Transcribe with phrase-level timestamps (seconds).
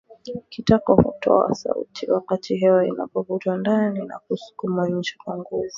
[0.49, 5.69] Kitako hutoa sauti wakati hewa inapovutwa ndani na kusukumwa nje kwa nguvu